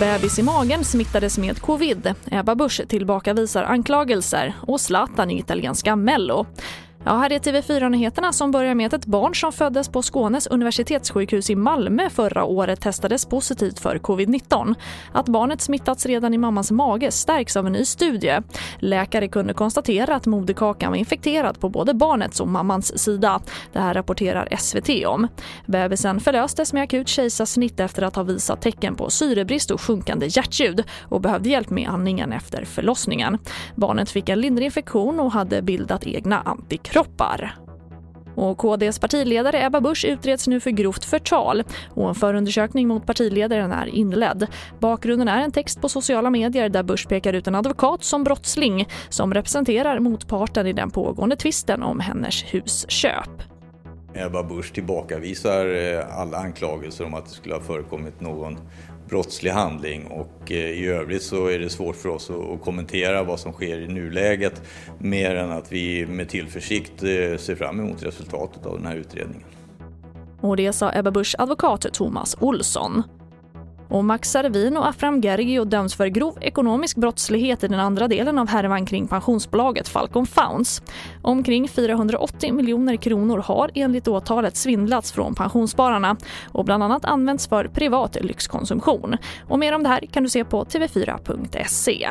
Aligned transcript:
Bebis 0.00 0.38
i 0.38 0.42
magen 0.42 0.84
smittades 0.84 1.38
med 1.38 1.60
covid. 1.60 2.14
Ebba 2.30 2.54
Busch 2.54 2.80
tillbakavisar 2.88 3.64
anklagelser 3.64 4.54
och 4.60 4.80
Zlatan 4.80 5.30
i 5.30 5.38
italienska 5.38 5.96
Mello. 5.96 6.46
Ja, 7.04 7.16
här 7.16 7.32
är 7.32 7.38
TV4-nyheterna 7.38 8.32
som 8.32 8.50
börjar 8.50 8.74
med 8.74 8.86
att 8.86 8.92
ett 8.92 9.06
barn 9.06 9.34
som 9.34 9.52
föddes 9.52 9.88
på 9.88 10.02
Skånes 10.02 10.46
universitetssjukhus 10.46 11.50
i 11.50 11.54
Malmö 11.54 12.10
förra 12.10 12.44
året 12.44 12.80
testades 12.80 13.26
positivt 13.26 13.78
för 13.78 13.98
covid-19. 13.98 14.74
Att 15.12 15.28
barnet 15.28 15.60
smittats 15.60 16.06
redan 16.06 16.34
i 16.34 16.38
mammans 16.38 16.70
mage 16.70 17.10
stärks 17.10 17.56
av 17.56 17.66
en 17.66 17.72
ny 17.72 17.84
studie. 17.84 18.38
Läkare 18.78 19.28
kunde 19.28 19.54
konstatera 19.54 20.16
att 20.16 20.26
moderkakan 20.26 20.90
var 20.90 20.96
infekterad 20.96 21.60
på 21.60 21.68
både 21.68 21.94
barnets 21.94 22.40
och 22.40 22.48
mammans 22.48 22.98
sida. 22.98 23.40
Det 23.72 23.80
här 23.80 23.94
rapporterar 23.94 24.56
SVT 24.58 25.06
om. 25.06 25.28
Bebisen 25.66 26.20
förlöstes 26.20 26.72
med 26.72 26.82
akut 26.82 27.08
kejsarsnitt 27.08 27.80
efter 27.80 28.02
att 28.02 28.16
ha 28.16 28.22
visat 28.22 28.62
tecken 28.62 28.94
på 28.94 29.10
syrebrist 29.10 29.70
och 29.70 29.80
sjunkande 29.80 30.26
hjärtljud 30.26 30.84
och 31.02 31.20
behövde 31.20 31.48
hjälp 31.48 31.70
med 31.70 31.88
andningen 31.88 32.32
efter 32.32 32.64
förlossningen. 32.64 33.38
Barnet 33.74 34.10
fick 34.10 34.28
en 34.28 34.40
lindrig 34.40 34.66
infektion 34.66 35.20
och 35.20 35.32
hade 35.32 35.62
bildat 35.62 36.06
egna 36.06 36.40
antikroppar 36.40 36.87
kroppar. 36.90 37.54
Och 38.38 38.58
KDs 38.58 38.98
partiledare 38.98 39.64
Ebba 39.66 39.80
Busch 39.80 40.04
utreds 40.04 40.48
nu 40.48 40.60
för 40.60 40.70
grovt 40.70 41.04
förtal 41.04 41.62
och 41.88 42.08
en 42.08 42.14
förundersökning 42.14 42.88
mot 42.88 43.06
partiledaren 43.06 43.72
är 43.72 43.86
inledd. 43.86 44.46
Bakgrunden 44.80 45.28
är 45.28 45.42
en 45.42 45.52
text 45.52 45.80
på 45.80 45.88
sociala 45.88 46.30
medier 46.30 46.68
där 46.68 46.82
Busch 46.82 47.08
pekar 47.08 47.32
ut 47.32 47.46
en 47.46 47.54
advokat 47.54 48.04
som 48.04 48.24
brottsling 48.24 48.88
som 49.08 49.34
representerar 49.34 49.98
motparten 49.98 50.66
i 50.66 50.72
den 50.72 50.90
pågående 50.90 51.36
tvisten 51.36 51.82
om 51.82 52.00
hennes 52.00 52.42
husköp. 52.42 53.47
Ebba 54.14 54.42
Busch 54.42 54.72
tillbakavisar 54.72 55.66
eh, 55.66 56.18
alla 56.18 56.38
anklagelser 56.38 57.04
om 57.04 57.14
att 57.14 57.24
det 57.24 57.30
skulle 57.30 57.54
ha 57.54 57.62
förekommit 57.62 58.20
någon 58.20 58.58
brottslig 59.08 59.50
handling 59.50 60.06
och 60.06 60.52
eh, 60.52 60.56
i 60.56 60.86
övrigt 60.86 61.22
så 61.22 61.46
är 61.46 61.58
det 61.58 61.70
svårt 61.70 61.96
för 61.96 62.08
oss 62.08 62.30
att 62.30 62.64
kommentera 62.64 63.22
vad 63.22 63.40
som 63.40 63.52
sker 63.52 63.78
i 63.78 63.88
nuläget 63.88 64.62
mer 64.98 65.34
än 65.34 65.50
att 65.50 65.72
vi 65.72 66.06
med 66.06 66.28
tillförsikt 66.28 67.02
eh, 67.02 67.36
ser 67.38 67.54
fram 67.54 67.80
emot 67.80 68.02
resultatet 68.02 68.66
av 68.66 68.76
den 68.76 68.86
här 68.86 68.96
utredningen. 68.96 69.46
Och 70.40 70.56
det 70.56 70.72
sa 70.72 70.92
Ebba 70.94 71.10
Buschs 71.10 71.34
advokat 71.38 71.86
Thomas 71.92 72.36
Olsson. 72.40 73.02
Och 73.88 74.04
Max 74.04 74.30
Servin 74.30 74.76
och 74.76 74.88
Afram 74.88 75.20
Gergio 75.20 75.64
döms 75.64 75.94
för 75.94 76.06
grov 76.06 76.38
ekonomisk 76.40 76.96
brottslighet 76.96 77.64
i 77.64 77.68
den 77.68 77.80
andra 77.80 78.08
delen 78.08 78.38
av 78.38 78.48
härvan 78.48 78.86
kring 78.86 79.08
pensionsbolaget 79.08 79.88
Falcon 79.88 80.26
Founds. 80.26 80.82
Omkring 81.22 81.68
480 81.68 82.52
miljoner 82.52 82.96
kronor 82.96 83.38
har 83.38 83.70
enligt 83.74 84.08
åtalet 84.08 84.56
svindlats 84.56 85.12
från 85.12 85.34
pensionsspararna 85.34 86.16
och 86.52 86.64
bland 86.64 86.82
annat 86.82 87.04
använts 87.04 87.48
för 87.48 87.68
privat 87.68 88.16
lyxkonsumtion. 88.20 89.16
Och 89.48 89.58
mer 89.58 89.74
om 89.74 89.82
det 89.82 89.88
här 89.88 90.00
kan 90.00 90.22
du 90.22 90.28
se 90.28 90.44
på 90.44 90.64
tv4.se. 90.64 92.08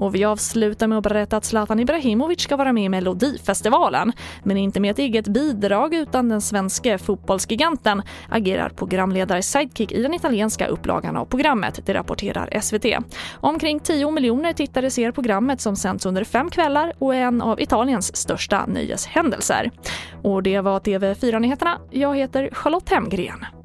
Och 0.00 0.14
vi 0.14 0.24
avslutar 0.24 0.86
med 0.86 0.98
att 0.98 1.04
berätta 1.04 1.36
att 1.36 1.44
Zlatan 1.44 1.80
Ibrahimovic 1.80 2.40
ska 2.40 2.56
vara 2.56 2.72
med 2.72 2.84
i 2.84 2.88
Melodifestivalen. 2.88 4.12
Men 4.42 4.56
inte 4.56 4.80
med 4.80 4.90
ett 4.90 4.98
eget 4.98 5.28
bidrag 5.28 5.94
utan 5.94 6.28
den 6.28 6.40
svenska 6.40 6.98
fotbollsgiganten 6.98 8.02
agerar 8.28 8.68
programledare 8.68 9.42
sidekick 9.42 9.92
i 9.92 10.02
den 10.02 10.14
italienska 10.14 10.66
upplagan 10.66 11.16
av 11.16 11.24
programmet, 11.24 11.80
det 11.86 11.94
rapporterar 11.94 12.60
SVT. 12.60 12.84
Omkring 13.34 13.80
10 13.80 14.10
miljoner 14.10 14.52
tittare 14.52 14.90
ser 14.90 15.12
programmet 15.12 15.60
som 15.60 15.76
sänds 15.76 16.06
under 16.06 16.24
fem 16.24 16.50
kvällar 16.50 16.92
och 16.98 17.14
är 17.14 17.20
en 17.20 17.42
av 17.42 17.60
Italiens 17.60 18.16
största 18.16 18.66
nöjeshändelser. 18.66 19.70
Och 20.22 20.42
det 20.42 20.60
var 20.60 20.80
TV4-nyheterna. 20.80 21.78
Jag 21.90 22.16
heter 22.16 22.48
Charlotte 22.52 22.88
Hemgren. 22.88 23.59